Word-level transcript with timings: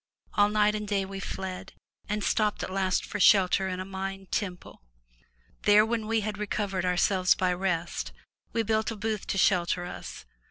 All 0.33 0.49
night 0.49 0.73
and 0.73 0.87
day 0.87 1.05
we 1.05 1.19
fled, 1.19 1.73
and 2.09 2.23
stopped 2.23 2.63
at 2.63 2.71
last 2.73 3.05
for 3.05 3.19
shelter 3.19 3.67
in 3.67 3.79
a 3.79 3.85
mined 3.85 4.31
temple. 4.31 4.81
There, 5.61 5.85
when 5.85 6.07
we 6.07 6.21
had 6.21 6.39
recovered 6.39 6.85
ourselves 6.85 7.35
by 7.35 7.53
rest, 7.53 8.11
we 8.51 8.63
built 8.63 8.89
a 8.89 8.95
booth 8.95 9.27
to 9.27 9.37
shelter 9.37 9.85
us. 9.85 10.25